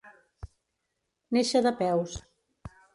[1.39, 2.21] Néixer de peus.